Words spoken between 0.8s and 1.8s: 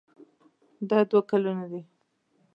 دا دوه ګلونه